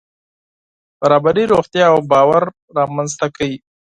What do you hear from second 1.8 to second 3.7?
او باور رامنځته کوي.